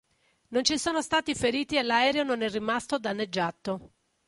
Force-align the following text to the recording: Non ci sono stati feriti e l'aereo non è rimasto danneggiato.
Non 0.47 0.63
ci 0.63 0.79
sono 0.79 1.03
stati 1.03 1.35
feriti 1.35 1.77
e 1.77 1.83
l'aereo 1.83 2.23
non 2.23 2.41
è 2.41 2.49
rimasto 2.49 2.97
danneggiato. 2.97 3.91